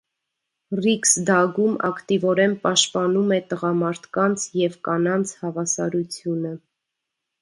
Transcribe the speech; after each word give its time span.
Ռիքսդագում 0.77 1.75
ակտիվորեն 1.89 2.55
պաշտպանում 2.63 3.35
է 3.37 3.41
տղամարդկանց 3.51 4.47
և 4.63 4.81
կանանց 4.89 5.35
հավասարությունը։ 5.43 6.57